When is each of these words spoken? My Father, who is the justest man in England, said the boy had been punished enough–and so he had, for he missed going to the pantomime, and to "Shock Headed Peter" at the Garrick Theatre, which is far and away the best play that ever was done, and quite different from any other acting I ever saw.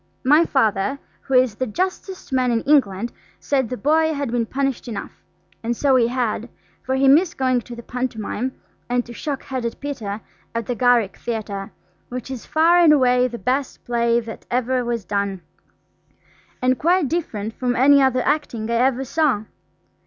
My 0.23 0.45
Father, 0.45 0.97
who 1.21 1.35
is 1.35 1.53
the 1.53 1.67
justest 1.67 2.33
man 2.33 2.49
in 2.49 2.61
England, 2.61 3.13
said 3.39 3.69
the 3.69 3.77
boy 3.77 4.15
had 4.15 4.31
been 4.31 4.47
punished 4.47 4.87
enough–and 4.87 5.77
so 5.77 5.95
he 5.95 6.07
had, 6.07 6.49
for 6.81 6.95
he 6.95 7.07
missed 7.07 7.37
going 7.37 7.61
to 7.61 7.75
the 7.75 7.83
pantomime, 7.83 8.51
and 8.89 9.05
to 9.05 9.13
"Shock 9.13 9.43
Headed 9.43 9.79
Peter" 9.79 10.19
at 10.55 10.65
the 10.65 10.73
Garrick 10.73 11.17
Theatre, 11.17 11.71
which 12.09 12.31
is 12.31 12.47
far 12.47 12.79
and 12.79 12.91
away 12.91 13.27
the 13.27 13.37
best 13.37 13.85
play 13.85 14.19
that 14.21 14.47
ever 14.49 14.83
was 14.83 15.05
done, 15.05 15.41
and 16.63 16.79
quite 16.79 17.07
different 17.07 17.53
from 17.53 17.75
any 17.75 18.01
other 18.01 18.23
acting 18.25 18.71
I 18.71 18.77
ever 18.77 19.03
saw. 19.05 19.43